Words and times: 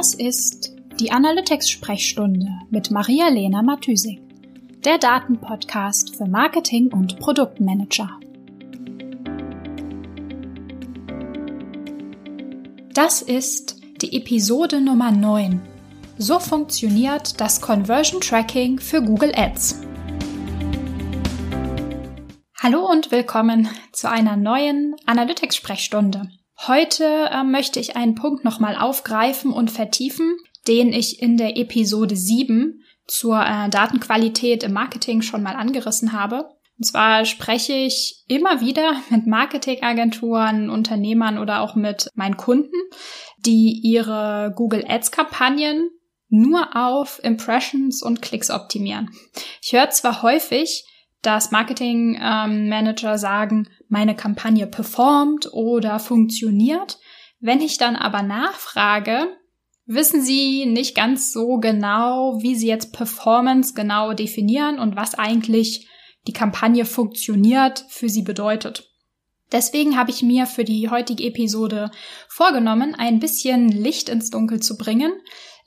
Das 0.00 0.14
ist 0.14 0.72
die 0.98 1.12
Analytics-Sprechstunde 1.12 2.48
mit 2.70 2.90
Maria-Lena 2.90 3.60
Matysik, 3.60 4.18
der 4.82 4.96
Datenpodcast 4.96 6.16
für 6.16 6.24
Marketing 6.24 6.90
und 6.90 7.18
Produktmanager. 7.18 8.08
Das 12.94 13.20
ist 13.20 13.76
die 14.00 14.16
Episode 14.16 14.80
Nummer 14.80 15.10
9. 15.10 15.60
So 16.16 16.38
funktioniert 16.38 17.38
das 17.38 17.60
Conversion 17.60 18.22
Tracking 18.22 18.78
für 18.78 19.02
Google 19.02 19.34
Ads. 19.36 19.82
Hallo 22.58 22.90
und 22.90 23.10
willkommen 23.10 23.68
zu 23.92 24.08
einer 24.08 24.38
neuen 24.38 24.96
Analytics-Sprechstunde. 25.04 26.39
Heute 26.66 27.04
äh, 27.30 27.42
möchte 27.42 27.80
ich 27.80 27.96
einen 27.96 28.14
Punkt 28.14 28.44
nochmal 28.44 28.76
aufgreifen 28.76 29.50
und 29.50 29.70
vertiefen, 29.70 30.36
den 30.68 30.92
ich 30.92 31.22
in 31.22 31.38
der 31.38 31.56
Episode 31.56 32.16
7 32.16 32.84
zur 33.06 33.40
äh, 33.40 33.70
Datenqualität 33.70 34.62
im 34.62 34.74
Marketing 34.74 35.22
schon 35.22 35.42
mal 35.42 35.56
angerissen 35.56 36.12
habe. 36.12 36.50
Und 36.76 36.84
zwar 36.84 37.24
spreche 37.24 37.72
ich 37.72 38.24
immer 38.28 38.60
wieder 38.60 38.92
mit 39.10 39.26
Marketingagenturen, 39.26 40.68
Unternehmern 40.68 41.38
oder 41.38 41.62
auch 41.62 41.76
mit 41.76 42.08
meinen 42.14 42.36
Kunden, 42.36 42.76
die 43.38 43.80
ihre 43.82 44.52
Google 44.54 44.84
Ads 44.86 45.12
Kampagnen 45.12 45.90
nur 46.28 46.76
auf 46.76 47.20
Impressions 47.24 48.02
und 48.02 48.20
Klicks 48.20 48.50
optimieren. 48.50 49.10
Ich 49.62 49.72
höre 49.72 49.90
zwar 49.90 50.22
häufig, 50.22 50.84
dass 51.22 51.50
Marketing-Manager 51.50 53.12
ähm, 53.12 53.18
sagen, 53.18 53.68
meine 53.88 54.16
Kampagne 54.16 54.66
performt 54.66 55.52
oder 55.52 55.98
funktioniert. 55.98 56.98
Wenn 57.40 57.60
ich 57.60 57.78
dann 57.78 57.96
aber 57.96 58.22
nachfrage, 58.22 59.26
wissen 59.86 60.22
sie 60.22 60.66
nicht 60.66 60.94
ganz 60.94 61.32
so 61.32 61.58
genau, 61.58 62.38
wie 62.40 62.54
sie 62.54 62.68
jetzt 62.68 62.92
Performance 62.92 63.74
genau 63.74 64.12
definieren 64.12 64.78
und 64.78 64.96
was 64.96 65.14
eigentlich 65.14 65.88
die 66.26 66.32
Kampagne 66.32 66.84
funktioniert 66.84 67.84
für 67.88 68.08
sie 68.08 68.22
bedeutet. 68.22 68.90
Deswegen 69.52 69.96
habe 69.96 70.10
ich 70.10 70.22
mir 70.22 70.46
für 70.46 70.64
die 70.64 70.90
heutige 70.90 71.24
Episode 71.24 71.90
vorgenommen, 72.28 72.94
ein 72.94 73.18
bisschen 73.18 73.68
Licht 73.68 74.08
ins 74.08 74.30
Dunkel 74.30 74.60
zu 74.60 74.76
bringen, 74.76 75.12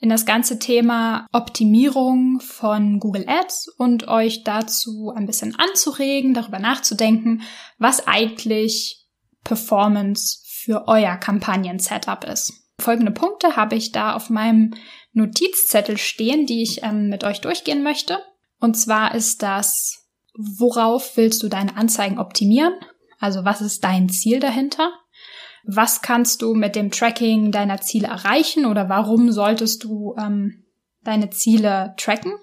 in 0.04 0.10
das 0.10 0.26
ganze 0.26 0.58
Thema 0.58 1.26
Optimierung 1.32 2.38
von 2.40 3.00
Google 3.00 3.24
Ads 3.26 3.68
und 3.78 4.06
euch 4.06 4.44
dazu 4.44 5.10
ein 5.16 5.24
bisschen 5.24 5.54
anzuregen, 5.58 6.34
darüber 6.34 6.58
nachzudenken, 6.58 7.40
was 7.78 8.06
eigentlich 8.06 9.08
Performance 9.44 10.40
für 10.44 10.88
euer 10.88 11.16
Kampagnen-Setup 11.16 12.22
ist. 12.24 12.52
Folgende 12.78 13.12
Punkte 13.12 13.56
habe 13.56 13.76
ich 13.76 13.92
da 13.92 14.14
auf 14.14 14.28
meinem 14.28 14.74
Notizzettel 15.14 15.96
stehen, 15.96 16.44
die 16.44 16.60
ich 16.60 16.82
ähm, 16.82 17.08
mit 17.08 17.24
euch 17.24 17.40
durchgehen 17.40 17.82
möchte. 17.82 18.18
Und 18.60 18.74
zwar 18.74 19.14
ist 19.14 19.42
das, 19.42 20.04
worauf 20.36 21.16
willst 21.16 21.42
du 21.42 21.48
deine 21.48 21.78
Anzeigen 21.78 22.18
optimieren? 22.18 22.74
Also 23.20 23.46
was 23.46 23.62
ist 23.62 23.82
dein 23.82 24.10
Ziel 24.10 24.38
dahinter? 24.38 24.92
Was 25.66 26.02
kannst 26.02 26.42
du 26.42 26.54
mit 26.54 26.76
dem 26.76 26.90
Tracking 26.90 27.50
deiner 27.50 27.80
Ziele 27.80 28.08
erreichen 28.08 28.66
oder 28.66 28.88
warum 28.88 29.32
solltest 29.32 29.84
du 29.84 30.14
ähm, 30.18 30.64
deine 31.02 31.30
Ziele 31.30 31.94
tracken? 31.96 32.34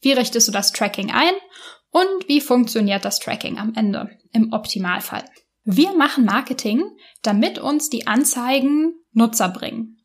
Wie 0.00 0.12
richtest 0.12 0.48
du 0.48 0.52
das 0.52 0.72
Tracking 0.72 1.10
ein? 1.10 1.34
Und 1.90 2.28
wie 2.28 2.40
funktioniert 2.40 3.04
das 3.04 3.18
Tracking 3.18 3.58
am 3.58 3.74
Ende 3.74 4.10
im 4.32 4.52
Optimalfall? 4.52 5.24
Wir 5.64 5.92
machen 5.92 6.24
Marketing, 6.24 6.82
damit 7.22 7.58
uns 7.58 7.90
die 7.90 8.06
Anzeigen 8.06 8.94
Nutzer 9.12 9.48
bringen. 9.48 9.98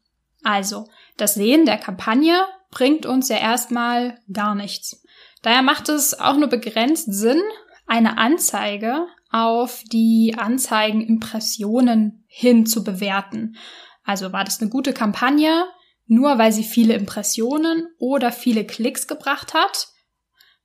Also, 0.43 0.87
das 1.17 1.33
Sehen 1.33 1.65
der 1.65 1.77
Kampagne 1.77 2.39
bringt 2.69 3.05
uns 3.05 3.29
ja 3.29 3.37
erstmal 3.37 4.19
gar 4.31 4.53
nichts. 4.53 5.03
Daher 5.41 5.61
macht 5.61 5.89
es 5.89 6.19
auch 6.19 6.37
nur 6.37 6.49
begrenzt 6.49 7.11
Sinn, 7.11 7.41
eine 7.87 8.17
Anzeige 8.17 9.07
auf 9.31 9.83
die 9.91 10.35
Anzeigenimpressionen 10.37 12.23
hin 12.27 12.65
zu 12.65 12.83
bewerten. 12.83 13.57
Also 14.03 14.31
war 14.31 14.43
das 14.43 14.61
eine 14.61 14.69
gute 14.69 14.93
Kampagne, 14.93 15.65
nur 16.05 16.37
weil 16.37 16.51
sie 16.51 16.63
viele 16.63 16.93
Impressionen 16.93 17.87
oder 17.99 18.31
viele 18.31 18.65
Klicks 18.65 19.07
gebracht 19.07 19.53
hat? 19.53 19.89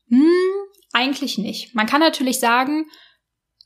Hm, 0.08 0.28
eigentlich 0.92 1.38
nicht. 1.38 1.74
Man 1.74 1.86
kann 1.86 2.00
natürlich 2.00 2.38
sagen, 2.38 2.86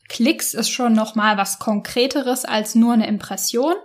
Klicks 0.09 0.53
ist 0.53 0.69
schon 0.69 0.93
noch 0.93 1.15
mal 1.15 1.37
was 1.37 1.59
konkreteres 1.59 2.45
als 2.45 2.75
nur 2.75 2.93
eine 2.93 3.07
Impression. 3.07 3.75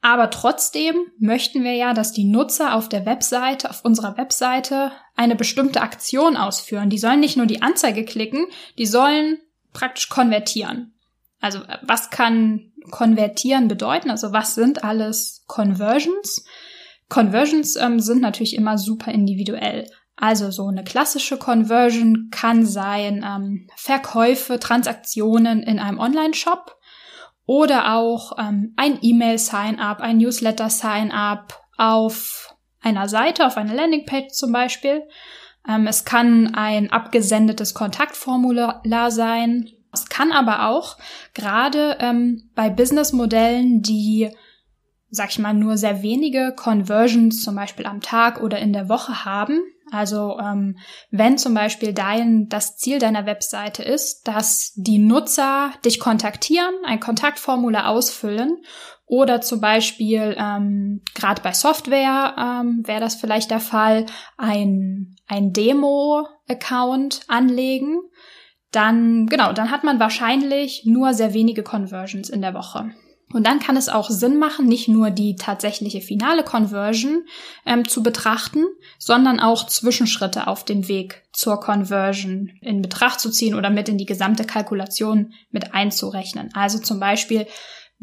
Aber 0.00 0.28
trotzdem 0.28 0.96
möchten 1.18 1.64
wir 1.64 1.74
ja, 1.74 1.94
dass 1.94 2.12
die 2.12 2.24
Nutzer 2.24 2.74
auf 2.74 2.90
der 2.90 3.06
Webseite, 3.06 3.70
auf 3.70 3.84
unserer 3.84 4.18
Webseite 4.18 4.92
eine 5.16 5.34
bestimmte 5.34 5.80
Aktion 5.80 6.36
ausführen. 6.36 6.90
Die 6.90 6.98
sollen 6.98 7.20
nicht 7.20 7.38
nur 7.38 7.46
die 7.46 7.62
Anzeige 7.62 8.04
klicken, 8.04 8.46
die 8.76 8.84
sollen 8.84 9.38
praktisch 9.74 10.08
konvertieren. 10.08 10.94
Also 11.40 11.60
was 11.82 12.08
kann 12.08 12.72
konvertieren 12.90 13.68
bedeuten? 13.68 14.10
Also 14.10 14.32
was 14.32 14.54
sind 14.54 14.82
alles 14.82 15.44
Conversions? 15.46 16.46
Conversions 17.10 17.76
ähm, 17.76 18.00
sind 18.00 18.22
natürlich 18.22 18.56
immer 18.56 18.78
super 18.78 19.12
individuell. 19.12 19.86
Also 20.16 20.50
so 20.50 20.68
eine 20.68 20.84
klassische 20.84 21.36
Conversion 21.36 22.28
kann 22.30 22.64
sein 22.64 23.24
ähm, 23.26 23.68
Verkäufe, 23.76 24.58
Transaktionen 24.58 25.62
in 25.62 25.78
einem 25.78 25.98
Online-Shop 25.98 26.76
oder 27.46 27.94
auch 27.94 28.38
ähm, 28.38 28.72
ein 28.76 28.98
E-Mail-Sign-up, 29.02 30.00
ein 30.00 30.18
Newsletter-Sign-up 30.18 31.60
auf 31.76 32.54
einer 32.80 33.08
Seite, 33.08 33.46
auf 33.46 33.56
einer 33.56 33.74
Landingpage 33.74 34.32
zum 34.32 34.52
Beispiel. 34.52 35.02
Ähm, 35.68 35.86
es 35.86 36.04
kann 36.04 36.54
ein 36.54 36.92
abgesendetes 36.92 37.74
Kontaktformular 37.74 39.10
sein. 39.10 39.70
Es 39.92 40.08
kann 40.08 40.32
aber 40.32 40.68
auch 40.68 40.96
gerade 41.34 41.98
ähm, 42.00 42.50
bei 42.54 42.68
Businessmodellen, 42.68 43.82
die, 43.82 44.30
sag 45.10 45.30
ich 45.30 45.38
mal, 45.38 45.54
nur 45.54 45.76
sehr 45.76 46.02
wenige 46.02 46.52
Conversions 46.56 47.42
zum 47.42 47.54
Beispiel 47.54 47.86
am 47.86 48.00
Tag 48.00 48.42
oder 48.42 48.58
in 48.58 48.72
der 48.72 48.88
Woche 48.88 49.24
haben. 49.24 49.60
Also 49.90 50.38
ähm, 50.40 50.78
wenn 51.10 51.38
zum 51.38 51.54
Beispiel 51.54 51.92
dein 51.92 52.48
das 52.48 52.76
Ziel 52.76 52.98
deiner 52.98 53.26
Webseite 53.26 53.82
ist, 53.82 54.26
dass 54.26 54.72
die 54.74 54.98
Nutzer 54.98 55.72
dich 55.84 56.00
kontaktieren, 56.00 56.74
ein 56.84 56.98
Kontaktformular 56.98 57.88
ausfüllen 57.88 58.62
oder 59.06 59.40
zum 59.40 59.60
Beispiel, 59.60 60.36
ähm, 60.38 61.02
gerade 61.14 61.42
bei 61.42 61.52
Software 61.52 62.34
ähm, 62.38 62.82
wäre 62.86 63.00
das 63.00 63.16
vielleicht 63.16 63.50
der 63.50 63.60
Fall, 63.60 64.06
ein, 64.38 65.16
ein 65.26 65.52
Demo-Account 65.52 67.22
anlegen. 67.28 68.00
Dann, 68.70 69.26
genau, 69.26 69.52
dann 69.52 69.70
hat 69.70 69.84
man 69.84 70.00
wahrscheinlich 70.00 70.84
nur 70.84 71.14
sehr 71.14 71.34
wenige 71.34 71.62
Conversions 71.62 72.30
in 72.30 72.40
der 72.40 72.54
Woche. 72.54 72.90
Und 73.32 73.46
dann 73.46 73.58
kann 73.58 73.76
es 73.76 73.88
auch 73.88 74.10
Sinn 74.10 74.38
machen, 74.38 74.66
nicht 74.66 74.86
nur 74.86 75.10
die 75.10 75.34
tatsächliche 75.34 76.00
finale 76.00 76.44
Conversion 76.44 77.24
ähm, 77.66 77.86
zu 77.86 78.02
betrachten, 78.02 78.64
sondern 78.98 79.40
auch 79.40 79.66
Zwischenschritte 79.66 80.46
auf 80.46 80.64
dem 80.64 80.86
Weg 80.88 81.24
zur 81.32 81.58
Conversion 81.58 82.52
in 82.60 82.80
Betracht 82.80 83.18
zu 83.18 83.30
ziehen 83.30 83.54
oder 83.54 83.70
mit 83.70 83.88
in 83.88 83.98
die 83.98 84.06
gesamte 84.06 84.44
Kalkulation 84.44 85.32
mit 85.50 85.74
einzurechnen. 85.74 86.50
Also 86.54 86.78
zum 86.78 87.00
Beispiel, 87.00 87.46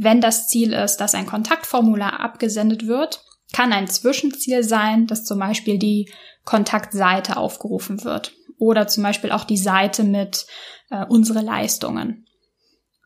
wenn 0.04 0.20
das 0.20 0.48
Ziel 0.48 0.74
ist, 0.74 0.98
dass 0.98 1.14
ein 1.14 1.28
Kontaktformular 1.28 2.20
abgesendet 2.20 2.88
wird, 2.88 3.24
kann 3.54 3.72
ein 3.72 3.88
Zwischenziel 3.88 4.64
sein, 4.64 5.06
dass 5.06 5.26
zum 5.26 5.38
Beispiel 5.38 5.78
die 5.78 6.12
Kontaktseite 6.44 7.38
aufgerufen 7.38 8.04
wird 8.04 8.34
oder 8.58 8.88
zum 8.88 9.04
Beispiel 9.04 9.32
auch 9.32 9.44
die 9.44 9.58
Seite 9.58 10.04
mit 10.04 10.48
äh, 10.90 11.06
unsere 11.06 11.42
Leistungen. 11.42 12.26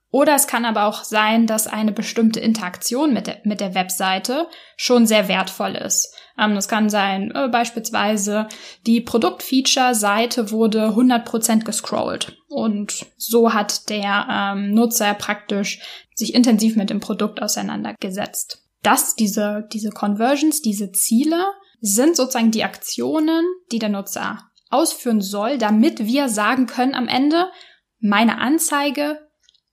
Oder 0.09 0.35
es 0.35 0.47
kann 0.47 0.63
aber 0.63 0.85
auch 0.85 1.03
sein, 1.03 1.47
dass 1.47 1.67
eine 1.67 1.91
bestimmte 1.91 2.39
Interaktion 2.39 3.13
mit 3.13 3.27
der, 3.27 3.42
mit 3.44 3.59
der 3.59 3.75
Webseite 3.75 4.47
schon 4.77 5.06
sehr 5.06 5.27
wertvoll 5.27 5.75
ist. 5.75 6.15
Ähm, 6.37 6.55
das 6.55 6.67
kann 6.67 6.89
sein, 6.89 7.31
äh, 7.31 7.47
beispielsweise 7.49 8.47
die 8.85 9.01
Produktfeature-Seite 9.01 10.51
wurde 10.51 10.89
100% 10.89 11.63
gescrollt. 11.63 12.37
Und 12.47 13.05
so 13.17 13.53
hat 13.53 13.89
der 13.89 14.27
ähm, 14.29 14.73
Nutzer 14.73 15.13
praktisch 15.13 15.79
sich 16.13 16.33
intensiv 16.33 16.75
mit 16.75 16.89
dem 16.89 16.99
Produkt 16.99 17.41
auseinandergesetzt. 17.41 18.63
Das, 18.83 19.15
diese, 19.15 19.67
diese 19.73 19.89
Conversions, 19.89 20.61
diese 20.61 20.91
Ziele 20.91 21.43
sind 21.81 22.15
sozusagen 22.15 22.51
die 22.51 22.63
Aktionen, 22.63 23.45
die 23.71 23.79
der 23.79 23.89
Nutzer 23.89 24.43
ausführen 24.69 25.21
soll, 25.21 25.57
damit 25.57 26.05
wir 26.05 26.29
sagen 26.29 26.65
können 26.65 26.95
am 26.95 27.07
Ende, 27.07 27.47
meine 27.99 28.39
Anzeige 28.39 29.19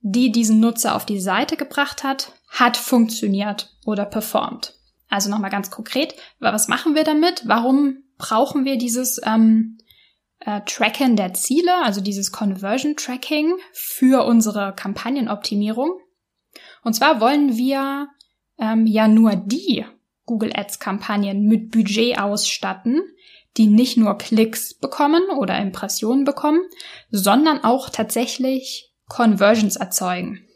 die 0.03 0.33
diesen 0.33 0.61
Nutzer 0.61 0.95
auf 0.97 1.07
die 1.07 1.21
Seite 1.21 1.57
gebracht 1.57 2.03
hat, 2.03 2.33
hat 2.49 2.77
funktioniert 2.77 3.75
oder 3.87 4.05
performt. 4.05 4.75
Also 5.13 5.29
nochmal 5.29 5.51
ganz 5.51 5.71
konkret, 5.71 6.15
was 6.41 6.69
machen 6.69 6.95
wir 6.95 7.05
damit? 7.05 7.43
Warum 7.45 7.99
brauchen 8.17 8.65
wir 8.65 8.79
dieses 8.79 9.21
ähm, 9.27 9.77
äh, 10.41 10.63
Tracken 10.65 11.17
der 11.17 11.35
Ziele, 11.35 11.85
also 11.85 12.01
dieses 12.01 12.33
Conversion 12.33 12.97
Tracking 12.97 13.53
für 13.75 14.25
unsere 14.25 14.73
Kampagnenoptimierung? 14.75 16.01
Und 16.83 16.95
zwar 16.95 17.21
wollen 17.21 17.59
wir 17.59 18.09
ähm, 18.59 18.87
ja 18.87 19.07
nur 19.07 19.37
die 19.37 19.85
Google 20.25 20.53
Ads 20.55 20.79
Kampagnen 20.79 21.43
mit 21.47 21.73
Budget 21.73 22.19
ausstatten, 22.19 23.03
die 23.59 23.67
nicht 23.67 23.99
nur 23.99 24.17
Klicks 24.17 24.73
bekommen 24.73 25.25
oder 25.37 25.59
Impressionen 25.59 26.25
bekommen, 26.25 26.63
sondern 27.11 27.63
auch 27.63 27.91
tatsächlich 27.91 28.95
Conversions 29.09 29.77
erzeugen. 29.77 30.47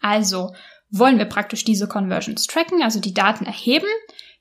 Also 0.00 0.52
wollen 0.90 1.18
wir 1.18 1.24
praktisch 1.24 1.64
diese 1.64 1.88
Conversions 1.88 2.46
tracken, 2.46 2.82
also 2.82 3.00
die 3.00 3.14
Daten 3.14 3.44
erheben, 3.44 3.88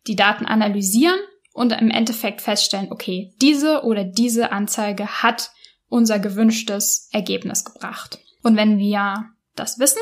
die 0.07 0.15
Daten 0.15 0.45
analysieren 0.45 1.19
und 1.53 1.71
im 1.71 1.89
Endeffekt 1.89 2.41
feststellen, 2.41 2.91
okay, 2.91 3.33
diese 3.41 3.83
oder 3.83 4.03
diese 4.03 4.51
Anzeige 4.51 5.23
hat 5.23 5.51
unser 5.87 6.19
gewünschtes 6.19 7.09
Ergebnis 7.11 7.63
gebracht. 7.63 8.19
Und 8.43 8.57
wenn 8.57 8.77
wir 8.77 9.25
das 9.55 9.79
wissen, 9.79 10.01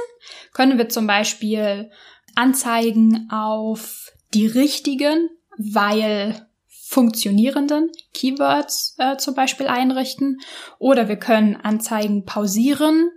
können 0.54 0.78
wir 0.78 0.90
zum 0.90 1.07
Beispiel 1.07 1.92
Anzeigen 2.36 3.30
auf 3.31 4.12
die 4.34 4.48
richtigen, 4.48 5.30
weil 5.57 6.48
funktionierenden 6.94 7.92
Keywords 8.13 8.96
äh, 9.00 9.18
zum 9.18 9.36
Beispiel 9.36 9.68
einrichten. 9.68 10.39
Oder 10.80 11.07
wir 11.07 11.18
können 11.18 11.56
Anzeigen 11.56 12.25
pausieren 12.25 13.10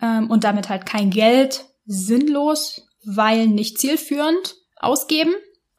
ähm, 0.00 0.30
und 0.30 0.44
damit 0.44 0.68
halt 0.68 0.86
kein 0.86 1.10
Geld 1.10 1.64
sinnlos, 1.86 2.86
weil 3.04 3.46
nicht 3.46 3.78
zielführend 3.78 4.56
ausgeben. 4.76 5.34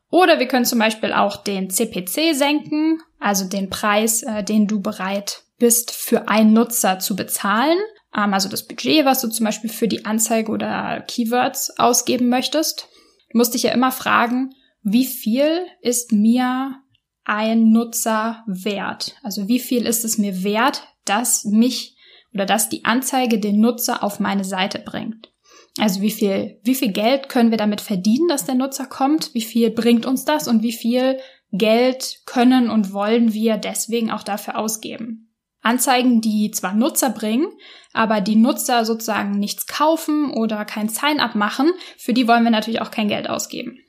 Oder 0.09 0.39
wir 0.39 0.47
können 0.47 0.65
zum 0.65 0.79
Beispiel 0.79 1.11
auch 1.13 1.37
den 1.37 1.69
CPC 1.69 2.33
senken, 2.35 3.01
also 3.19 3.45
den 3.45 3.69
Preis, 3.69 4.23
äh, 4.23 4.43
den 4.43 4.67
du 4.67 4.81
bereit 4.81 5.43
bist, 5.57 5.91
für 5.91 6.29
einen 6.29 6.53
Nutzer 6.53 6.99
zu 6.99 7.15
bezahlen. 7.15 7.77
Ähm, 8.15 8.33
also 8.33 8.47
das 8.47 8.67
Budget, 8.67 9.05
was 9.05 9.21
du 9.21 9.29
zum 9.29 9.45
Beispiel 9.45 9.69
für 9.69 9.87
die 9.87 10.05
Anzeige 10.05 10.51
oder 10.51 11.03
Keywords 11.07 11.77
ausgeben 11.79 12.29
möchtest. 12.29 12.87
Du 13.31 13.37
musst 13.37 13.53
dich 13.53 13.63
ja 13.63 13.71
immer 13.71 13.91
fragen, 13.91 14.53
wie 14.83 15.05
viel 15.05 15.65
ist 15.81 16.11
mir 16.11 16.75
ein 17.23 17.71
Nutzer 17.71 18.43
wert? 18.45 19.15
Also 19.23 19.47
wie 19.47 19.59
viel 19.59 19.85
ist 19.85 20.05
es 20.05 20.17
mir 20.17 20.43
wert, 20.43 20.83
dass 21.05 21.43
mich 21.43 21.97
oder 22.33 22.45
dass 22.45 22.69
die 22.69 22.85
Anzeige 22.85 23.39
den 23.39 23.59
Nutzer 23.59 24.03
auf 24.03 24.19
meine 24.19 24.43
Seite 24.43 24.79
bringt? 24.79 25.31
Also 25.77 26.01
wie 26.01 26.12
viel, 26.12 26.60
wie 26.63 26.75
viel 26.75 26.92
Geld 26.92 27.27
können 27.27 27.51
wir 27.51 27.57
damit 27.57 27.81
verdienen, 27.81 28.27
dass 28.27 28.45
der 28.45 28.56
Nutzer 28.56 28.86
kommt? 28.86 29.33
Wie 29.33 29.42
viel 29.42 29.72
bringt 29.72 30.06
uns 30.06 30.24
das 30.24 30.48
und 30.48 30.63
wie 30.63 30.72
viel 30.72 31.19
Geld 31.51 32.22
können 32.25 32.69
und 32.69 32.94
wollen 32.94 33.33
wir 33.33 33.57
deswegen 33.57 34.12
auch 34.12 34.24
dafür 34.24 34.57
ausgeben? 34.57 35.33
Anzeigen, 35.62 36.22
die 36.22 36.51
zwar 36.51 36.74
Nutzer 36.74 37.10
bringen, 37.10 37.48
aber 37.92 38.22
die 38.22 38.36
Nutzer 38.36 38.86
sozusagen 38.86 39.31
nichts 39.31 39.66
kaufen 39.66 40.31
oder 40.31 40.63
kein 40.63 40.89
Sign-up 40.89 41.33
machen, 41.33 41.72
für 41.98 42.13
die 42.13 42.27
wollen 42.27 42.44
wir 42.44 42.51
natürlich 42.51 42.81
auch 42.81 42.92
kein 42.92 43.07
Geld 43.07 43.27
ausgeben. 43.30 43.80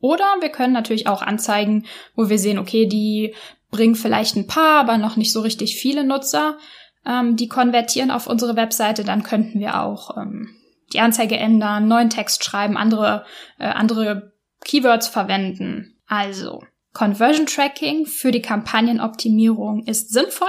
Oder 0.00 0.26
wir 0.40 0.48
können 0.48 0.72
natürlich 0.72 1.06
auch 1.06 1.22
Anzeigen, 1.22 1.86
wo 2.16 2.28
wir 2.28 2.38
sehen, 2.38 2.58
okay, 2.58 2.86
die 2.86 3.34
bringen 3.70 3.94
vielleicht 3.94 4.36
ein 4.36 4.46
paar, 4.46 4.80
aber 4.80 4.98
noch 4.98 5.16
nicht 5.16 5.32
so 5.32 5.40
richtig 5.40 5.76
viele 5.76 6.04
Nutzer, 6.04 6.58
ähm, 7.06 7.36
die 7.36 7.48
konvertieren 7.48 8.10
auf 8.10 8.26
unsere 8.26 8.56
Webseite, 8.56 9.04
dann 9.04 9.22
könnten 9.22 9.60
wir 9.60 9.80
auch 9.82 10.16
ähm, 10.16 10.57
die 10.92 11.00
Anzeige 11.00 11.36
ändern, 11.36 11.88
neuen 11.88 12.10
Text 12.10 12.44
schreiben, 12.44 12.76
andere, 12.76 13.24
äh, 13.58 13.66
andere 13.66 14.32
Keywords 14.64 15.08
verwenden. 15.08 15.98
Also, 16.06 16.64
Conversion 16.92 17.46
Tracking 17.46 18.06
für 18.06 18.32
die 18.32 18.42
Kampagnenoptimierung 18.42 19.84
ist 19.84 20.12
sinnvoll. 20.12 20.48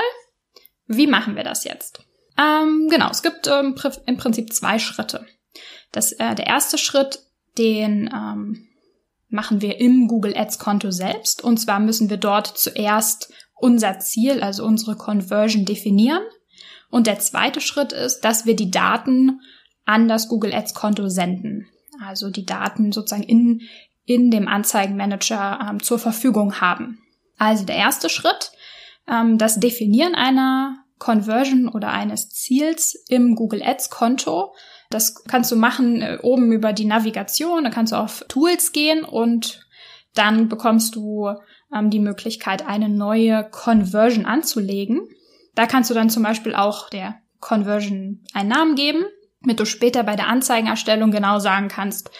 Wie 0.87 1.07
machen 1.07 1.35
wir 1.35 1.43
das 1.43 1.63
jetzt? 1.63 2.03
Ähm, 2.37 2.87
genau, 2.89 3.09
es 3.09 3.21
gibt 3.21 3.47
ähm, 3.47 3.75
im 4.05 4.17
Prinzip 4.17 4.53
zwei 4.53 4.79
Schritte. 4.79 5.25
Das, 5.91 6.13
äh, 6.13 6.35
der 6.35 6.47
erste 6.47 6.77
Schritt, 6.77 7.19
den 7.57 8.09
ähm, 8.13 8.67
machen 9.27 9.61
wir 9.61 9.79
im 9.79 10.07
Google 10.07 10.35
Ads 10.35 10.59
Konto 10.59 10.91
selbst. 10.91 11.43
Und 11.43 11.57
zwar 11.57 11.79
müssen 11.79 12.09
wir 12.09 12.17
dort 12.17 12.57
zuerst 12.57 13.31
unser 13.55 13.99
Ziel, 13.99 14.41
also 14.41 14.63
unsere 14.63 14.95
Conversion 14.95 15.65
definieren. 15.65 16.23
Und 16.89 17.07
der 17.07 17.19
zweite 17.19 17.61
Schritt 17.61 17.91
ist, 17.91 18.21
dass 18.21 18.45
wir 18.45 18.55
die 18.55 18.71
Daten 18.71 19.41
an 19.89 20.07
das 20.07 20.27
Google 20.27 20.53
Ads 20.53 20.75
Konto 20.75 21.09
senden. 21.09 21.67
Also 21.99 22.29
die 22.29 22.45
Daten 22.45 22.91
sozusagen 22.91 23.23
in, 23.23 23.61
in 24.05 24.29
dem 24.29 24.47
Anzeigenmanager 24.47 25.67
ähm, 25.67 25.81
zur 25.81 25.97
Verfügung 25.97 26.61
haben. 26.61 26.99
Also 27.39 27.65
der 27.65 27.75
erste 27.75 28.07
Schritt, 28.07 28.51
ähm, 29.07 29.39
das 29.39 29.59
Definieren 29.59 30.13
einer 30.13 30.85
Conversion 30.99 31.67
oder 31.67 31.89
eines 31.89 32.29
Ziels 32.29 33.03
im 33.07 33.33
Google 33.33 33.63
Ads 33.63 33.89
Konto. 33.89 34.53
Das 34.91 35.23
kannst 35.23 35.51
du 35.51 35.55
machen 35.55 36.03
äh, 36.03 36.19
oben 36.21 36.51
über 36.51 36.71
die 36.71 36.85
Navigation, 36.85 37.63
da 37.63 37.71
kannst 37.71 37.91
du 37.91 37.97
auf 37.97 38.23
Tools 38.27 38.71
gehen 38.71 39.03
und 39.03 39.65
dann 40.13 40.49
bekommst 40.49 40.95
du 40.95 41.29
ähm, 41.75 41.89
die 41.89 41.99
Möglichkeit, 41.99 42.67
eine 42.67 42.89
neue 42.89 43.43
Conversion 43.49 44.27
anzulegen. 44.27 45.09
Da 45.55 45.65
kannst 45.65 45.89
du 45.89 45.95
dann 45.95 46.11
zum 46.11 46.21
Beispiel 46.21 46.53
auch 46.53 46.91
der 46.91 47.15
Conversion 47.39 48.23
einen 48.33 48.49
Namen 48.49 48.75
geben 48.75 49.03
damit 49.41 49.59
du 49.59 49.65
später 49.65 50.03
bei 50.03 50.15
der 50.15 50.27
Anzeigenerstellung 50.27 51.11
genau 51.11 51.39
sagen 51.39 51.67
kannst, 51.67 52.11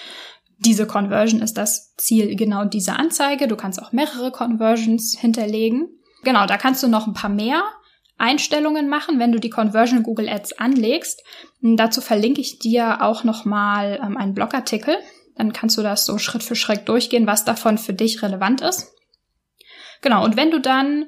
diese 0.60 0.86
Conversion 0.86 1.42
ist 1.42 1.58
das 1.58 1.96
Ziel 1.96 2.36
genau 2.36 2.66
dieser 2.66 3.00
Anzeige. 3.00 3.48
Du 3.48 3.56
kannst 3.56 3.82
auch 3.82 3.92
mehrere 3.92 4.32
Conversions 4.32 5.18
hinterlegen. 5.18 5.88
Genau, 6.24 6.46
da 6.46 6.58
kannst 6.58 6.84
du 6.84 6.88
noch 6.88 7.08
ein 7.08 7.14
paar 7.14 7.30
mehr 7.30 7.64
Einstellungen 8.18 8.90
machen, 8.90 9.20
wenn 9.20 9.32
du 9.32 9.40
die 9.40 9.50
Conversion 9.50 10.04
Google 10.04 10.28
Ads 10.28 10.60
anlegst. 10.60 11.24
Und 11.62 11.78
dazu 11.78 12.02
verlinke 12.02 12.42
ich 12.42 12.60
dir 12.60 13.02
auch 13.02 13.24
nochmal 13.24 14.00
ähm, 14.04 14.18
einen 14.18 14.34
Blogartikel. 14.34 14.98
Dann 15.36 15.54
kannst 15.54 15.78
du 15.78 15.82
das 15.82 16.06
so 16.06 16.18
Schritt 16.18 16.44
für 16.44 16.56
Schritt 16.56 16.90
durchgehen, 16.90 17.26
was 17.26 17.46
davon 17.46 17.78
für 17.78 17.94
dich 17.94 18.22
relevant 18.22 18.60
ist. 18.60 18.92
Genau, 20.02 20.26
und 20.26 20.36
wenn 20.36 20.52
du 20.52 20.60
dann 20.60 21.06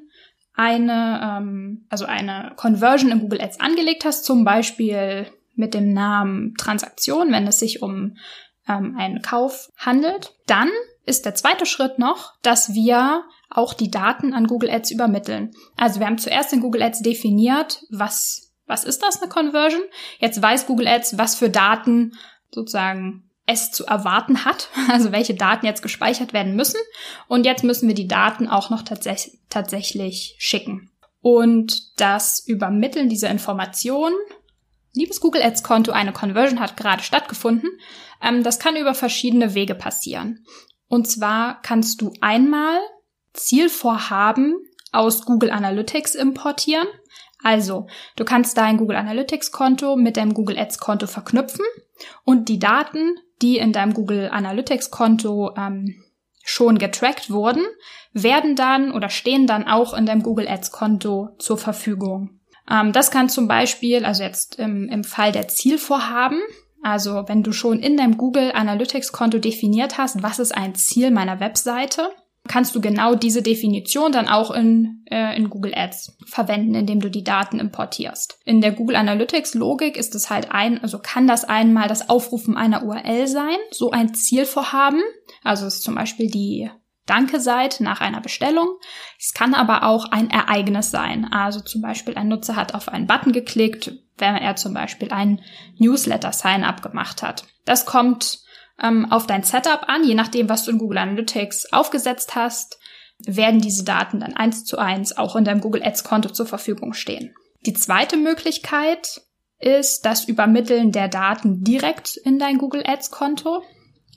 eine, 0.53 1.37
ähm, 1.39 1.85
also 1.89 2.05
eine 2.05 2.53
Conversion 2.55 3.11
in 3.11 3.19
Google 3.19 3.41
Ads 3.41 3.59
angelegt 3.59 4.05
hast, 4.05 4.23
zum 4.23 4.45
Beispiel 4.45 5.27
mit 5.55 5.73
dem 5.73 5.93
Namen 5.93 6.55
Transaktion, 6.55 7.31
wenn 7.31 7.47
es 7.47 7.59
sich 7.59 7.81
um 7.81 8.17
ähm, 8.67 8.95
einen 8.97 9.21
Kauf 9.21 9.69
handelt. 9.77 10.33
Dann 10.47 10.69
ist 11.05 11.25
der 11.25 11.35
zweite 11.35 11.65
Schritt 11.65 11.99
noch, 11.99 12.33
dass 12.41 12.73
wir 12.73 13.23
auch 13.49 13.73
die 13.73 13.91
Daten 13.91 14.33
an 14.33 14.47
Google 14.47 14.69
Ads 14.69 14.91
übermitteln. 14.91 15.51
Also 15.77 15.99
wir 15.99 16.07
haben 16.07 16.17
zuerst 16.17 16.53
in 16.53 16.61
Google 16.61 16.83
Ads 16.83 17.01
definiert, 17.01 17.83
was, 17.89 18.53
was 18.65 18.83
ist 18.83 19.03
das 19.03 19.21
eine 19.21 19.29
Conversion? 19.29 19.81
Jetzt 20.19 20.41
weiß 20.41 20.67
Google 20.67 20.87
Ads, 20.87 21.17
was 21.17 21.35
für 21.35 21.49
Daten 21.49 22.13
sozusagen 22.51 23.29
es 23.45 23.71
zu 23.71 23.85
erwarten 23.85 24.45
hat, 24.45 24.69
also 24.89 25.11
welche 25.11 25.33
Daten 25.33 25.65
jetzt 25.65 25.81
gespeichert 25.81 26.33
werden 26.33 26.55
müssen. 26.55 26.79
Und 27.27 27.45
jetzt 27.45 27.63
müssen 27.63 27.87
wir 27.87 27.95
die 27.95 28.07
Daten 28.07 28.47
auch 28.47 28.69
noch 28.69 28.83
tats 28.83 29.31
tatsächlich 29.49 30.35
schicken. 30.39 30.89
Und 31.21 31.99
das 31.99 32.43
Übermitteln 32.47 33.09
dieser 33.09 33.29
Informationen 33.29 34.15
liebes 34.93 35.19
Google 35.21 35.41
Ads 35.41 35.63
Konto, 35.63 35.91
eine 35.91 36.13
Conversion 36.13 36.59
hat 36.59 36.77
gerade 36.77 37.03
stattgefunden. 37.03 37.69
Ähm, 38.21 38.43
das 38.43 38.59
kann 38.59 38.75
über 38.75 38.93
verschiedene 38.93 39.53
Wege 39.53 39.75
passieren. 39.75 40.45
Und 40.87 41.09
zwar 41.09 41.61
kannst 41.61 42.01
du 42.01 42.11
einmal 42.21 42.79
Zielvorhaben 43.33 44.57
aus 44.91 45.25
Google 45.25 45.51
Analytics 45.51 46.15
importieren. 46.15 46.87
Also, 47.43 47.87
du 48.17 48.25
kannst 48.25 48.57
dein 48.57 48.77
Google 48.77 48.97
Analytics 48.97 49.51
Konto 49.51 49.95
mit 49.95 50.17
deinem 50.17 50.33
Google 50.33 50.59
Ads 50.59 50.79
Konto 50.79 51.07
verknüpfen 51.07 51.65
und 52.23 52.49
die 52.49 52.59
Daten, 52.59 53.15
die 53.41 53.57
in 53.57 53.71
deinem 53.71 53.93
Google 53.93 54.29
Analytics 54.29 54.91
Konto 54.91 55.55
ähm, 55.57 56.03
schon 56.43 56.77
getrackt 56.77 57.31
wurden, 57.31 57.63
werden 58.13 58.55
dann 58.55 58.91
oder 58.91 59.09
stehen 59.09 59.47
dann 59.47 59.67
auch 59.67 59.93
in 59.93 60.05
deinem 60.05 60.23
Google 60.23 60.47
Ads 60.47 60.71
Konto 60.71 61.29
zur 61.39 61.57
Verfügung. 61.57 62.40
Ähm, 62.71 62.93
das 62.93 63.11
kann 63.11 63.29
zum 63.29 63.47
Beispiel, 63.47 64.05
also 64.05 64.23
jetzt 64.23 64.57
im, 64.59 64.87
im 64.87 65.03
Fall 65.03 65.31
der 65.31 65.47
Zielvorhaben, 65.47 66.39
also 66.81 67.25
wenn 67.27 67.43
du 67.43 67.51
schon 67.51 67.79
in 67.79 67.97
deinem 67.97 68.17
Google 68.17 68.51
Analytics 68.53 69.11
Konto 69.11 69.37
definiert 69.37 69.97
hast, 69.97 70.23
was 70.23 70.39
ist 70.39 70.55
ein 70.55 70.73
Ziel 70.75 71.11
meiner 71.11 71.39
Webseite, 71.39 72.09
kannst 72.47 72.73
du 72.73 72.81
genau 72.81 73.13
diese 73.13 73.43
Definition 73.43 74.11
dann 74.11 74.27
auch 74.27 74.49
in, 74.49 75.03
äh, 75.11 75.37
in 75.37 75.51
Google 75.51 75.73
Ads 75.75 76.17
verwenden, 76.25 76.73
indem 76.73 76.99
du 76.99 77.11
die 77.11 77.23
Daten 77.23 77.59
importierst. 77.59 78.39
In 78.45 78.61
der 78.61 78.71
Google 78.71 78.95
Analytics 78.95 79.53
Logik 79.53 79.95
ist 79.95 80.15
es 80.15 80.31
halt 80.31 80.51
ein, 80.51 80.81
also 80.81 80.97
kann 80.97 81.27
das 81.27 81.45
einmal 81.45 81.87
das 81.87 82.09
Aufrufen 82.09 82.57
einer 82.57 82.83
URL 82.83 83.27
sein, 83.27 83.57
so 83.69 83.91
ein 83.91 84.15
Zielvorhaben. 84.15 85.01
Also 85.43 85.67
ist 85.67 85.83
zum 85.83 85.93
Beispiel 85.93 86.31
die 86.31 86.71
Danke 87.05 87.39
seid 87.39 87.79
nach 87.79 87.99
einer 87.99 88.21
Bestellung. 88.21 88.67
Es 89.19 89.33
kann 89.33 89.53
aber 89.53 89.83
auch 89.83 90.05
ein 90.11 90.29
Ereignis 90.29 90.91
sein. 90.91 91.25
Also 91.31 91.59
zum 91.59 91.81
Beispiel 91.81 92.15
ein 92.15 92.27
Nutzer 92.27 92.55
hat 92.55 92.73
auf 92.73 92.89
einen 92.89 93.07
Button 93.07 93.31
geklickt, 93.31 93.91
wenn 94.17 94.35
er 94.35 94.55
zum 94.55 94.73
Beispiel 94.73 95.11
ein 95.11 95.41
Newsletter-Sign-up 95.77 96.81
gemacht 96.81 97.23
hat. 97.23 97.45
Das 97.65 97.85
kommt 97.85 98.39
ähm, 98.81 99.11
auf 99.11 99.27
dein 99.27 99.43
Setup 99.43 99.87
an, 99.87 100.03
je 100.03 100.15
nachdem, 100.15 100.49
was 100.49 100.65
du 100.65 100.71
in 100.71 100.77
Google 100.77 100.99
Analytics 100.99 101.73
aufgesetzt 101.73 102.35
hast, 102.35 102.79
werden 103.25 103.61
diese 103.61 103.83
Daten 103.83 104.19
dann 104.19 104.35
eins 104.35 104.65
zu 104.65 104.77
eins 104.77 105.15
auch 105.17 105.35
in 105.35 105.43
deinem 105.43 105.61
Google 105.61 105.83
Ads 105.83 106.03
Konto 106.03 106.29
zur 106.29 106.45
Verfügung 106.45 106.93
stehen. 106.93 107.33
Die 107.65 107.73
zweite 107.73 108.17
Möglichkeit 108.17 109.21
ist 109.59 110.05
das 110.05 110.25
Übermitteln 110.25 110.91
der 110.91 111.07
Daten 111.07 111.63
direkt 111.63 112.17
in 112.17 112.39
dein 112.39 112.57
Google 112.57 112.83
Ads 112.85 113.11
Konto. 113.11 113.61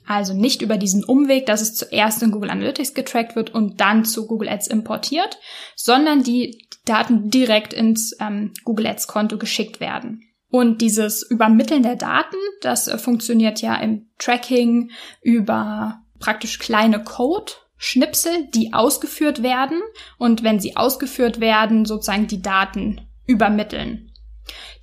Also 0.07 0.33
nicht 0.33 0.61
über 0.61 0.77
diesen 0.77 1.03
Umweg, 1.03 1.45
dass 1.45 1.61
es 1.61 1.75
zuerst 1.75 2.21
in 2.21 2.31
Google 2.31 2.49
Analytics 2.49 2.93
getrackt 2.93 3.35
wird 3.35 3.53
und 3.53 3.81
dann 3.81 4.05
zu 4.05 4.27
Google 4.27 4.49
Ads 4.49 4.67
importiert, 4.67 5.39
sondern 5.75 6.23
die 6.23 6.67
Daten 6.85 7.29
direkt 7.29 7.73
ins 7.73 8.15
ähm, 8.19 8.53
Google 8.63 8.87
Ads 8.87 9.07
Konto 9.07 9.37
geschickt 9.37 9.79
werden. 9.79 10.21
Und 10.49 10.81
dieses 10.81 11.23
Übermitteln 11.23 11.83
der 11.83 11.95
Daten, 11.95 12.37
das 12.61 12.87
äh, 12.87 12.97
funktioniert 12.97 13.61
ja 13.61 13.75
im 13.75 14.07
Tracking 14.19 14.91
über 15.21 16.01
praktisch 16.19 16.59
kleine 16.59 17.03
Code. 17.03 17.51
Schnipsel, 17.77 18.47
die 18.53 18.73
ausgeführt 18.73 19.43
werden 19.43 19.81
und 20.17 20.43
wenn 20.43 20.61
sie 20.61 20.77
ausgeführt 20.77 21.41
werden, 21.41 21.83
sozusagen 21.83 22.27
die 22.27 22.41
Daten 22.41 23.01
übermitteln. 23.25 24.13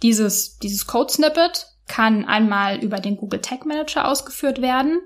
Dieses, 0.02 0.58
dieses 0.58 0.86
Code-Snippet 0.86 1.71
kann 1.92 2.24
einmal 2.24 2.82
über 2.82 3.00
den 3.00 3.18
Google 3.18 3.42
Tag 3.42 3.66
Manager 3.66 4.08
ausgeführt 4.08 4.62
werden 4.62 5.02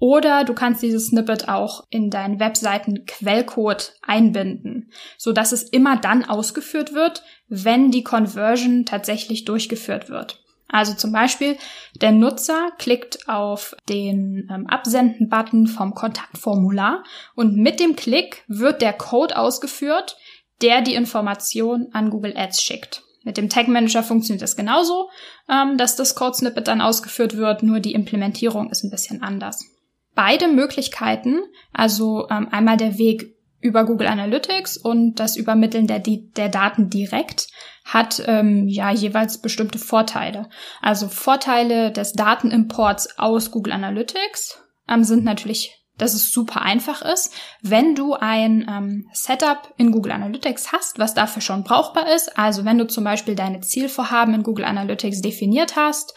oder 0.00 0.42
du 0.42 0.52
kannst 0.52 0.82
dieses 0.82 1.06
Snippet 1.06 1.48
auch 1.48 1.84
in 1.90 2.10
deinen 2.10 2.40
Webseiten 2.40 3.06
Quellcode 3.06 3.94
einbinden, 4.02 4.90
so 5.16 5.32
dass 5.32 5.52
es 5.52 5.62
immer 5.62 5.96
dann 5.96 6.24
ausgeführt 6.24 6.92
wird, 6.92 7.22
wenn 7.48 7.92
die 7.92 8.02
Conversion 8.02 8.84
tatsächlich 8.84 9.44
durchgeführt 9.44 10.08
wird. 10.08 10.42
Also 10.66 10.92
zum 10.94 11.12
Beispiel, 11.12 11.56
der 12.00 12.10
Nutzer 12.10 12.72
klickt 12.78 13.28
auf 13.28 13.76
den 13.88 14.48
ähm, 14.52 14.66
Absenden-Button 14.66 15.68
vom 15.68 15.94
Kontaktformular 15.94 17.04
und 17.36 17.56
mit 17.56 17.78
dem 17.78 17.94
Klick 17.94 18.42
wird 18.48 18.82
der 18.82 18.92
Code 18.92 19.38
ausgeführt, 19.38 20.16
der 20.62 20.82
die 20.82 20.94
Information 20.94 21.90
an 21.92 22.10
Google 22.10 22.36
Ads 22.36 22.60
schickt. 22.60 23.04
Mit 23.28 23.36
dem 23.36 23.50
Tag 23.50 23.68
Manager 23.68 24.02
funktioniert 24.02 24.40
das 24.40 24.56
genauso, 24.56 25.10
ähm, 25.50 25.76
dass 25.76 25.96
das 25.96 26.14
Code 26.14 26.34
Snippet 26.34 26.66
dann 26.66 26.80
ausgeführt 26.80 27.36
wird, 27.36 27.62
nur 27.62 27.78
die 27.78 27.92
Implementierung 27.92 28.70
ist 28.70 28.84
ein 28.84 28.90
bisschen 28.90 29.22
anders. 29.22 29.66
Beide 30.14 30.48
Möglichkeiten, 30.48 31.40
also 31.70 32.26
ähm, 32.30 32.48
einmal 32.50 32.78
der 32.78 32.96
Weg 32.96 33.36
über 33.60 33.84
Google 33.84 34.06
Analytics 34.06 34.78
und 34.78 35.16
das 35.16 35.36
Übermitteln 35.36 35.86
der, 35.86 35.98
der 35.98 36.48
Daten 36.48 36.88
direkt, 36.88 37.48
hat 37.84 38.22
ähm, 38.26 38.66
ja 38.66 38.92
jeweils 38.92 39.42
bestimmte 39.42 39.78
Vorteile. 39.78 40.48
Also 40.80 41.06
Vorteile 41.08 41.92
des 41.92 42.14
Datenimports 42.14 43.18
aus 43.18 43.50
Google 43.50 43.74
Analytics 43.74 44.58
ähm, 44.88 45.04
sind 45.04 45.22
natürlich 45.22 45.78
dass 45.98 46.14
es 46.14 46.32
super 46.32 46.62
einfach 46.62 47.02
ist, 47.02 47.34
wenn 47.60 47.94
du 47.94 48.14
ein 48.14 48.66
ähm, 48.68 49.08
Setup 49.12 49.74
in 49.76 49.92
Google 49.92 50.12
Analytics 50.12 50.72
hast, 50.72 50.98
was 50.98 51.14
dafür 51.14 51.42
schon 51.42 51.64
brauchbar 51.64 52.12
ist. 52.14 52.38
Also 52.38 52.64
wenn 52.64 52.78
du 52.78 52.86
zum 52.86 53.04
Beispiel 53.04 53.34
deine 53.34 53.60
Zielvorhaben 53.60 54.34
in 54.34 54.42
Google 54.42 54.64
Analytics 54.64 55.20
definiert 55.20 55.76
hast 55.76 56.14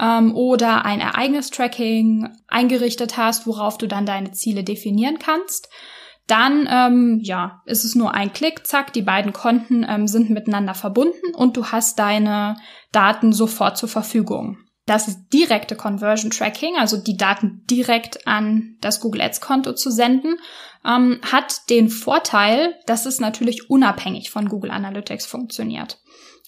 ähm, 0.00 0.34
oder 0.34 0.84
ein 0.84 1.00
Ereignistracking 1.00 2.28
eingerichtet 2.48 3.16
hast, 3.16 3.46
worauf 3.46 3.76
du 3.76 3.86
dann 3.86 4.06
deine 4.06 4.32
Ziele 4.32 4.64
definieren 4.64 5.18
kannst, 5.18 5.68
dann 6.26 6.66
ähm, 6.70 7.20
ja, 7.22 7.62
ist 7.66 7.84
es 7.84 7.94
nur 7.94 8.14
ein 8.14 8.32
Klick, 8.32 8.66
zack, 8.66 8.92
die 8.92 9.02
beiden 9.02 9.32
Konten 9.32 9.84
ähm, 9.86 10.08
sind 10.08 10.30
miteinander 10.30 10.74
verbunden 10.74 11.34
und 11.34 11.56
du 11.56 11.66
hast 11.66 11.98
deine 11.98 12.56
Daten 12.92 13.32
sofort 13.32 13.76
zur 13.76 13.90
Verfügung. 13.90 14.58
Das 14.86 15.28
direkte 15.28 15.76
Conversion 15.76 16.30
Tracking, 16.30 16.76
also 16.76 16.98
die 16.98 17.16
Daten 17.16 17.64
direkt 17.70 18.26
an 18.26 18.76
das 18.80 19.00
Google 19.00 19.22
Ads 19.22 19.40
Konto 19.40 19.72
zu 19.72 19.90
senden, 19.90 20.36
ähm, 20.84 21.20
hat 21.30 21.70
den 21.70 21.88
Vorteil, 21.88 22.74
dass 22.86 23.06
es 23.06 23.18
natürlich 23.18 23.70
unabhängig 23.70 24.30
von 24.30 24.48
Google 24.48 24.70
Analytics 24.70 25.24
funktioniert. 25.24 26.00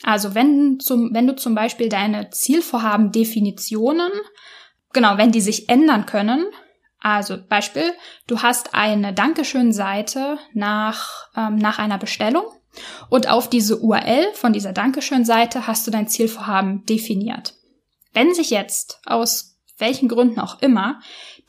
Also 0.02 0.34
wenn, 0.34 0.78
zum, 0.80 1.14
wenn 1.14 1.26
du 1.26 1.34
zum 1.34 1.54
Beispiel 1.54 1.88
deine 1.88 2.30
Zielvorhaben-Definitionen, 2.30 4.12
genau, 4.92 5.16
wenn 5.16 5.32
die 5.32 5.40
sich 5.40 5.68
ändern 5.70 6.04
können, 6.04 6.44
also 7.00 7.38
Beispiel, 7.48 7.92
du 8.26 8.42
hast 8.42 8.74
eine 8.74 9.14
Dankeschön-Seite 9.14 10.38
nach, 10.52 11.28
ähm, 11.36 11.56
nach 11.56 11.78
einer 11.78 11.98
Bestellung 11.98 12.44
und 13.08 13.28
auf 13.28 13.48
diese 13.48 13.78
URL 13.78 14.26
von 14.34 14.52
dieser 14.52 14.72
Dankeschön-Seite 14.72 15.66
hast 15.66 15.86
du 15.86 15.90
dein 15.90 16.08
Zielvorhaben 16.08 16.84
definiert. 16.84 17.54
Wenn 18.16 18.32
sich 18.32 18.48
jetzt 18.48 18.98
aus 19.04 19.58
welchen 19.76 20.08
Gründen 20.08 20.40
auch 20.40 20.62
immer 20.62 21.00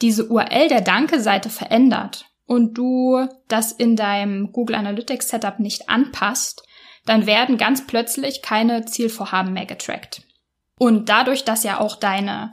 diese 0.01 0.27
URL 0.27 0.67
der 0.67 0.81
Danke-Seite 0.81 1.49
verändert 1.49 2.25
und 2.45 2.73
du 2.73 3.25
das 3.47 3.71
in 3.71 3.95
deinem 3.95 4.51
Google 4.51 4.75
Analytics 4.75 5.29
Setup 5.29 5.59
nicht 5.59 5.87
anpasst, 5.87 6.67
dann 7.05 7.25
werden 7.25 7.57
ganz 7.57 7.87
plötzlich 7.87 8.41
keine 8.41 8.83
Zielvorhaben 8.83 9.53
mehr 9.53 9.65
getrackt. 9.65 10.23
Und 10.77 11.07
dadurch, 11.07 11.45
dass 11.45 11.63
ja 11.63 11.79
auch 11.79 11.95
deine 11.95 12.51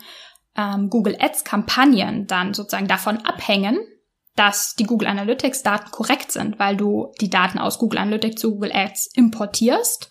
ähm, 0.57 0.91
Google 0.91 1.17
Ads 1.19 1.43
Kampagnen 1.43 2.29
dann 2.29 2.55
sozusagen 2.55 2.87
davon 2.87 3.19
abhängen, 3.27 3.81
dass 4.37 4.77
die 4.77 4.85
Google 4.85 5.09
Analytics 5.09 5.65
Daten 5.65 5.91
korrekt 5.91 6.31
sind, 6.31 6.61
weil 6.61 6.77
du 6.77 7.13
die 7.21 7.31
Daten 7.31 7.59
aus 7.59 7.81
Google 7.81 7.99
Analytics 7.99 8.41
zu 8.41 8.53
Google 8.53 8.71
Ads 8.73 9.11
importierst, 9.17 10.09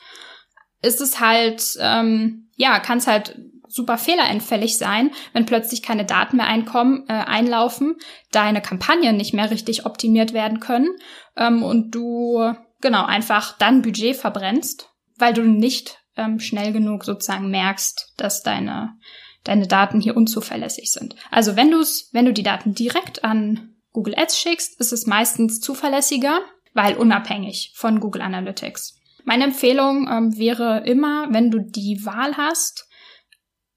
ist 0.82 1.00
es 1.00 1.22
halt, 1.22 1.78
ähm, 1.80 2.50
ja, 2.58 2.82
kann 2.82 2.98
es 2.98 3.08
halt 3.08 3.40
super 3.68 3.98
fehleranfällig 3.98 4.78
sein, 4.78 5.12
wenn 5.34 5.46
plötzlich 5.46 5.82
keine 5.82 6.06
Daten 6.06 6.38
mehr 6.38 6.48
einkommen, 6.48 7.06
äh, 7.08 7.14
einlaufen, 7.14 7.96
deine 8.32 8.62
Kampagnen 8.62 9.18
nicht 9.18 9.34
mehr 9.34 9.52
richtig 9.52 9.86
optimiert 9.86 10.34
werden 10.34 10.60
können 10.60 10.90
ähm, 11.36 11.64
und 11.64 11.92
du 11.92 12.54
genau 12.82 13.06
einfach 13.06 13.58
dann 13.58 13.82
Budget 13.82 14.16
verbrennst, 14.16 14.90
weil 15.18 15.34
du 15.34 15.44
nicht 15.44 16.00
ähm, 16.18 16.40
schnell 16.40 16.74
genug 16.74 17.06
sozusagen 17.06 17.50
merkst, 17.50 18.14
dass 18.18 18.44
deine 18.44 18.98
deine 19.44 19.68
Daten 19.68 20.00
hier 20.00 20.16
unzuverlässig 20.16 20.92
sind. 20.92 21.16
Also 21.30 21.56
wenn 21.56 21.72
du 21.72 21.80
es, 21.80 22.10
wenn 22.14 22.26
du 22.26 22.34
die 22.34 22.44
Daten 22.44 22.74
direkt 22.74 23.24
an 23.24 23.76
Google 23.92 24.16
Ads 24.18 24.40
schickst, 24.40 24.80
ist 24.80 24.94
es 24.94 25.06
meistens 25.06 25.60
zuverlässiger, 25.60 26.40
weil 26.74 26.96
unabhängig 26.96 27.74
von 27.76 28.00
Google 28.00 28.22
Analytics. 28.22 29.00
Meine 29.26 29.46
Empfehlung 29.46 30.08
ähm, 30.10 30.38
wäre 30.38 30.84
immer, 30.86 31.28
wenn 31.32 31.52
du 31.52 31.60
die 31.60 32.06
Wahl 32.06 32.36
hast, 32.36 32.88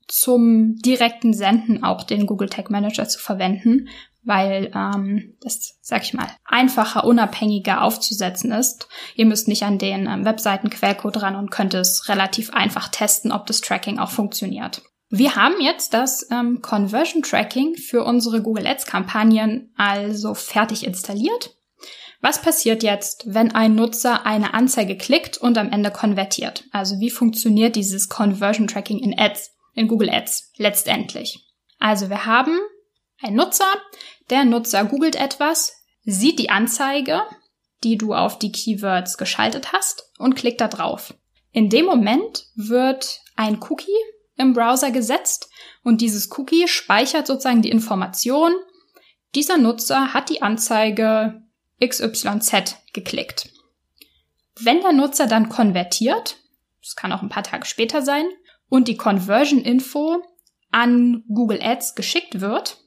zum 0.09 0.77
direkten 0.77 1.35
Senden 1.35 1.83
auch 1.83 2.05
den 2.05 2.27
Google 2.27 2.49
Tag 2.49 2.71
Manager 2.71 3.09
zu 3.09 3.19
verwenden, 3.19 3.89
weil 4.23 4.73
ähm, 4.75 5.37
das, 5.41 5.79
sag 5.81 6.03
ich 6.03 6.13
mal, 6.13 6.29
einfacher, 6.45 7.05
unabhängiger 7.05 7.83
aufzusetzen 7.83 8.51
ist. 8.53 8.89
Ihr 9.15 9.27
müsst 9.27 9.49
nicht 9.49 9.63
an 9.63 9.79
den 9.79 10.07
ähm, 10.07 10.25
Webseiten 10.25 10.69
Quellcode 10.69 11.23
ran 11.23 11.37
und 11.37 11.51
könnt 11.51 11.75
es 11.75 12.09
relativ 12.09 12.53
einfach 12.53 12.89
testen, 12.89 13.31
ob 13.33 13.47
das 13.47 13.61
Tracking 13.61 13.99
auch 13.99 14.11
funktioniert. 14.11 14.83
Wir 15.09 15.37
haben 15.37 15.61
jetzt 15.61 15.95
das 15.95 16.27
ähm, 16.33 16.61
Conversion 16.61 17.23
Tracking 17.23 17.77
für 17.77 18.05
unsere 18.05 18.43
Google 18.43 18.67
Ads 18.67 18.87
Kampagnen 18.87 19.73
also 19.77 20.35
fertig 20.35 20.85
installiert. 20.85 21.57
Was 22.21 22.43
passiert 22.43 22.83
jetzt, 22.83 23.25
wenn 23.27 23.55
ein 23.55 23.77
Nutzer 23.77 24.27
eine 24.27 24.55
Anzeige 24.55 24.97
klickt 24.97 25.39
und 25.39 25.59
am 25.59 25.71
Ende 25.71 25.93
konvertiert? 25.93 26.65
Also 26.73 26.99
wie 26.99 27.11
funktioniert 27.11 27.77
dieses 27.77 28.09
Conversion 28.09 28.67
Tracking 28.67 28.99
in 28.99 29.17
Ads? 29.17 29.56
In 29.77 29.87
Google 29.87 30.11
Ads 30.11 30.53
letztendlich. 30.57 31.39
Also 31.79 32.11
wir 32.11 32.27
haben 32.27 32.59
einen 33.23 33.37
Nutzer, 33.37 33.71
der 34.31 34.45
Nutzer 34.45 34.85
googelt 34.85 35.15
etwas, 35.15 35.73
sieht 36.05 36.41
die 36.41 36.51
Anzeige, 36.51 37.23
die 37.85 37.97
du 37.97 38.15
auf 38.15 38.39
die 38.39 38.51
Keywords 38.51 39.19
geschaltet 39.19 39.73
hast 39.73 40.11
und 40.19 40.35
klickt 40.35 40.61
da 40.61 40.69
drauf. 40.69 41.15
In 41.53 41.69
dem 41.69 41.87
Moment 41.87 42.47
wird 42.57 43.21
ein 43.37 43.63
Cookie 43.63 43.97
im 44.37 44.53
Browser 44.53 44.91
gesetzt 44.91 45.51
und 45.83 46.01
dieses 46.01 46.31
Cookie 46.37 46.69
speichert 46.69 47.27
sozusagen 47.27 47.63
die 47.63 47.71
Information, 47.71 48.53
dieser 49.35 49.59
Nutzer 49.59 50.15
hat 50.15 50.31
die 50.31 50.43
Anzeige 50.43 51.43
XYZ 51.85 52.77
geklickt. 52.93 53.51
Wenn 54.59 54.81
der 54.81 54.93
Nutzer 54.93 55.27
dann 55.27 55.49
konvertiert, 55.49 56.39
das 56.83 56.97
kann 56.97 57.13
auch 57.13 57.23
ein 57.23 57.29
paar 57.29 57.43
Tage 57.43 57.67
später 57.67 58.01
sein, 58.03 58.25
und 58.69 58.89
die 58.89 58.97
Conversion 58.97 59.61
Info 59.61 60.23
an 60.71 61.25
Google 61.29 61.61
Ads 61.63 61.95
geschickt 61.95 62.41
wird. 62.41 62.79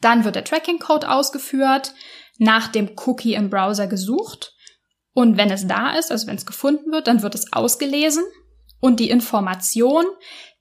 Dann 0.00 0.24
wird 0.24 0.36
der 0.36 0.44
Tracking 0.44 0.78
Code 0.78 1.10
ausgeführt, 1.10 1.94
nach 2.38 2.68
dem 2.68 2.90
Cookie 2.96 3.34
im 3.34 3.50
Browser 3.50 3.86
gesucht 3.86 4.52
und 5.14 5.36
wenn 5.36 5.50
es 5.50 5.66
da 5.66 5.92
ist, 5.92 6.10
also 6.10 6.26
wenn 6.26 6.36
es 6.36 6.46
gefunden 6.46 6.90
wird, 6.92 7.06
dann 7.06 7.22
wird 7.22 7.34
es 7.34 7.52
ausgelesen 7.52 8.24
und 8.80 8.98
die 8.98 9.10
Information, 9.10 10.04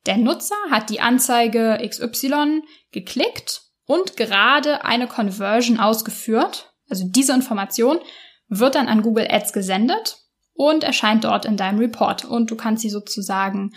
der 0.06 0.18
Nutzer 0.18 0.56
hat 0.70 0.90
die 0.90 1.00
Anzeige 1.00 1.80
XY 1.88 2.62
geklickt 2.92 3.62
und 3.86 4.18
gerade 4.18 4.84
eine 4.84 5.08
Conversion 5.08 5.80
ausgeführt. 5.80 6.74
Also 6.90 7.06
diese 7.08 7.34
Information 7.34 8.00
wird 8.48 8.76
dann 8.76 8.88
an 8.88 9.04
Google 9.04 9.28
Ads 9.30 9.54
gesendet 9.54 10.18
und 10.54 10.84
erscheint 10.84 11.24
dort 11.24 11.46
in 11.46 11.56
deinem 11.56 11.80
Report 11.80 12.26
und 12.26 12.52
du 12.52 12.56
kannst 12.56 12.82
sie 12.82 12.90
sozusagen 12.90 13.72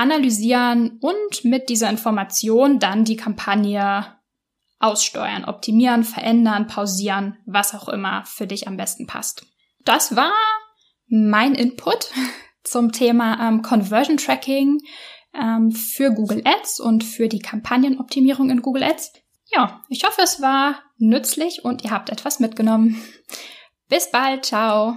analysieren 0.00 0.98
und 1.00 1.44
mit 1.44 1.68
dieser 1.68 1.90
Information 1.90 2.78
dann 2.78 3.04
die 3.04 3.16
Kampagne 3.16 4.16
aussteuern, 4.78 5.44
optimieren, 5.44 6.04
verändern, 6.04 6.66
pausieren, 6.66 7.36
was 7.44 7.74
auch 7.74 7.88
immer 7.90 8.24
für 8.24 8.46
dich 8.46 8.66
am 8.66 8.78
besten 8.78 9.06
passt. 9.06 9.44
Das 9.84 10.16
war 10.16 10.32
mein 11.06 11.54
Input 11.54 12.10
zum 12.64 12.92
Thema 12.92 13.46
ähm, 13.46 13.60
Conversion 13.60 14.16
Tracking 14.16 14.80
ähm, 15.34 15.70
für 15.70 16.10
Google 16.12 16.42
Ads 16.46 16.80
und 16.80 17.04
für 17.04 17.28
die 17.28 17.40
Kampagnenoptimierung 17.40 18.48
in 18.48 18.62
Google 18.62 18.84
Ads. 18.84 19.12
Ja, 19.52 19.82
ich 19.90 20.04
hoffe, 20.04 20.22
es 20.22 20.40
war 20.40 20.80
nützlich 20.96 21.62
und 21.62 21.84
ihr 21.84 21.90
habt 21.90 22.08
etwas 22.08 22.40
mitgenommen. 22.40 23.02
Bis 23.88 24.10
bald, 24.10 24.46
ciao. 24.46 24.96